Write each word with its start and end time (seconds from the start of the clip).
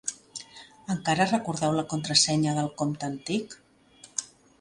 Encara 0.93 1.27
recordeu 1.31 1.75
la 1.79 1.83
contrasenya 1.91 2.55
del 2.61 2.71
compte 2.81 3.07
antic? 3.09 3.55